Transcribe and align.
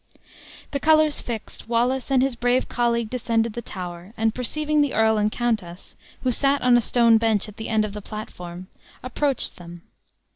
The 0.71 0.79
colors 0.79 1.21
fixed, 1.21 1.69
Wallace 1.69 2.09
and 2.09 2.23
his 2.23 2.35
brave 2.35 2.67
colleague 2.67 3.11
descended 3.11 3.53
the 3.53 3.61
tower; 3.61 4.13
and 4.17 4.33
perceiving 4.33 4.81
the 4.81 4.95
earl 4.95 5.19
and 5.19 5.31
countess, 5.31 5.95
who 6.23 6.31
sat 6.31 6.59
on 6.63 6.75
a 6.75 6.81
stone 6.81 7.19
bench 7.19 7.47
at 7.47 7.57
the 7.57 7.69
end 7.69 7.85
of 7.85 7.93
the 7.93 8.01
platform, 8.01 8.65
approached 9.03 9.57
them. 9.57 9.83